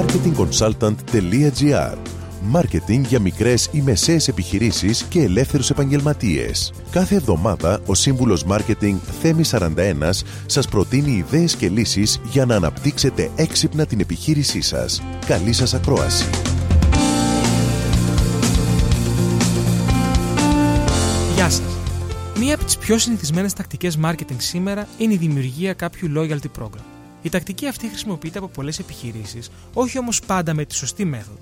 [0.00, 1.96] marketingconsultant.gr
[2.42, 6.72] Μάρκετινγκ για μικρές ή μεσαίες επιχειρήσεις και ελεύθερους επαγγελματίες.
[6.90, 13.30] Κάθε εβδομάδα ο σύμβουλος Μάρκετινγκ Θέμη 41 σας προτείνει ιδέες και λύσεις για να αναπτύξετε
[13.34, 15.02] έξυπνα την επιχείρησή σας.
[15.26, 16.24] Καλή σας ακρόαση.
[21.34, 21.62] Γεια σας.
[22.38, 26.99] Μία από τις πιο συνηθισμένες τακτικές marketing σήμερα είναι η δημιουργία κάποιου loyalty program.
[27.22, 31.38] Η τακτική αυτή χρησιμοποιείται από πολλές επιχειρήσεις, όχι όμως πάντα με τη σωστή μέθοδο.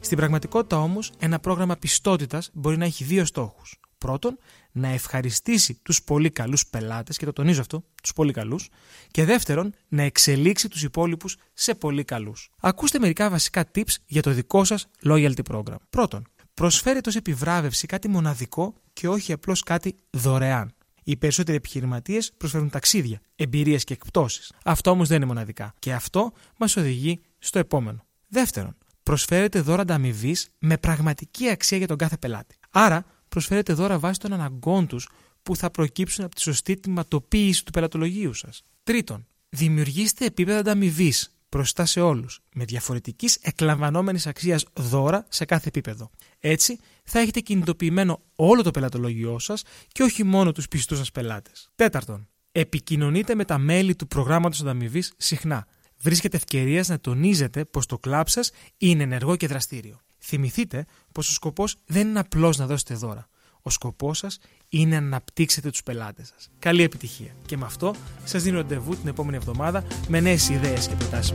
[0.00, 3.80] Στην πραγματικότητα όμως, ένα πρόγραμμα πιστότητας μπορεί να έχει δύο στόχους.
[3.98, 4.38] Πρώτον,
[4.72, 8.68] να ευχαριστήσει τους πολύ καλούς πελάτες, και το τονίζω αυτό, τους πολύ καλούς.
[9.10, 12.50] Και δεύτερον, να εξελίξει τους υπόλοιπους σε πολύ καλούς.
[12.60, 15.76] Ακούστε μερικά βασικά tips για το δικό σας loyalty program.
[15.90, 20.74] Πρώτον, προσφέρετε ως επιβράβευση κάτι μοναδικό και όχι απλώς κάτι δωρεάν.
[21.04, 24.52] Οι περισσότεροι επιχειρηματίες προσφέρουν ταξίδια, εμπειρίες και εκπτώσεις.
[24.64, 25.74] Αυτό όμως δεν είναι μοναδικά.
[25.78, 28.04] Και αυτό μας οδηγεί στο επόμενο.
[28.28, 32.56] Δεύτερον, προσφέρετε δώρα ανταμοιβής με πραγματική αξία για τον κάθε πελάτη.
[32.70, 35.08] Άρα, προσφέρετε δώρα βάσει των αναγκών τους
[35.42, 38.62] που θα προκύψουν από τη σωστή τιματοποίηση του πελατολογίου σας.
[38.82, 46.10] Τρίτον, δημιουργήστε επίπεδα ανταμοιβής μπροστά σε όλους, με διαφορετικής εκλαμβανόμενης αξίας δώρα σε κάθε επίπεδο.
[46.38, 51.70] Έτσι, θα έχετε κινητοποιημένο όλο το πελατολογιό σας και όχι μόνο τους πιστούς σας πελάτες.
[51.74, 55.66] Τέταρτον, επικοινωνείτε με τα μέλη του προγράμματος ανταμοιβής συχνά
[56.02, 60.00] βρίσκεται ευκαιρία να τονίζετε πως το κλαμπ σας είναι ενεργό και δραστήριο.
[60.18, 63.28] Θυμηθείτε πως ο σκοπός δεν είναι απλώς να δώσετε δώρα.
[63.62, 66.50] Ο σκοπός σας είναι να αναπτύξετε τους πελάτες σας.
[66.58, 67.30] Καλή επιτυχία.
[67.46, 71.34] Και με αυτό σας δίνω ραντεβού την επόμενη εβδομάδα με νέες ιδέες και προτάσεις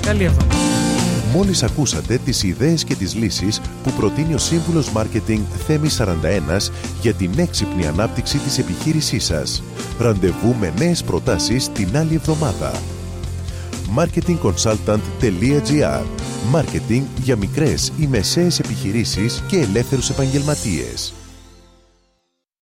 [0.00, 0.54] Καλή εβδομάδα.
[1.32, 7.14] Μόλις ακούσατε τις ιδέες και τις λύσεις που προτείνει ο σύμβουλος Μάρκετινγκ Θέμη 41 για
[7.14, 9.62] την έξυπνη ανάπτυξη της επιχείρησής σας.
[9.98, 12.80] Ραντεβού με νέες προτάσεις την άλλη εβδομάδα
[13.96, 16.04] marketingconsultant.gr
[16.50, 21.12] Μάρκετινγκ για μικρές ή μεσαίες επιχειρήσεις και ελεύθερους επαγγελματίες.